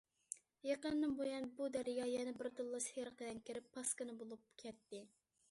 يېقىندىن 0.67 1.13
بۇيان 1.19 1.45
بۇ 1.59 1.67
دەريا 1.75 2.07
يەنە 2.13 2.33
بىردىنلا 2.41 2.81
سېرىق 2.87 3.23
رەڭگە 3.27 3.47
كىرىپ 3.51 3.71
پاسكىنا 3.77 4.19
بولۇپ 4.25 4.51
كەتتى. 4.65 5.05